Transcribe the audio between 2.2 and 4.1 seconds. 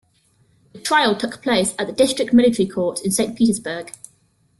military court in St.Petersburg.